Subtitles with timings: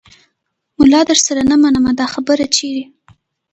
[0.79, 2.83] ملا درسره نه منمه دا خبره چیرې